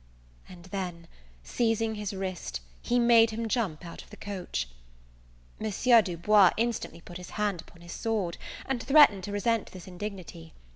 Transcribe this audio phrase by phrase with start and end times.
[0.49, 1.07] And then,
[1.43, 4.67] seizing his wrist, he made him jump out of the coach.
[5.59, 5.69] M.
[6.01, 10.53] Du Bois instantly put his hand upon his sword, and threatened to resent this indignity.